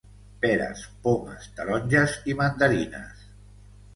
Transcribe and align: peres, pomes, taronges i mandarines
peres, 0.45 0.79
pomes, 1.07 1.43
taronges 1.59 2.17
i 2.33 2.37
mandarines 2.41 3.23